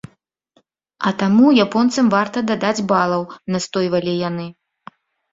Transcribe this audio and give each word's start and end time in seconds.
А 1.09 1.09
таму 1.19 1.45
японцам 1.65 2.05
варта 2.15 2.37
дадаць 2.51 2.85
балаў, 2.93 3.21
настойвалі 3.57 4.15
яны. 4.29 4.47